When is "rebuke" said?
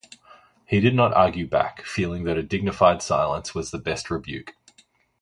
4.09-4.55